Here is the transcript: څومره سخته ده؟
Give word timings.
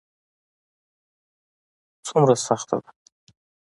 څومره 2.05 2.35
سخته 2.47 2.75
ده؟ 2.83 2.89